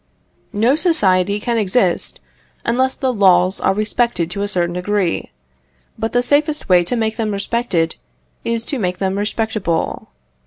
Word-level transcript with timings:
No 0.51 0.75
society 0.75 1.39
can 1.39 1.59
exist 1.59 2.19
unless 2.65 2.95
the 2.95 3.13
laws 3.13 3.59
are 3.61 3.75
respected 3.75 4.31
to 4.31 4.41
a 4.41 4.47
certain 4.47 4.73
degree, 4.73 5.29
but 5.95 6.11
the 6.11 6.23
safest 6.23 6.67
way 6.67 6.83
to 6.85 6.95
make 6.95 7.17
them 7.17 7.31
respected 7.31 7.97
is 8.43 8.65
to 8.65 8.79
make 8.79 8.97
them 8.97 9.15
respectable. 9.19 10.09